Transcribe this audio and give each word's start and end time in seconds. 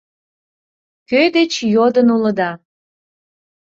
Кӧ 1.09 1.21
деч 1.35 1.51
йодын 1.73 2.07
улыда? 2.15 2.51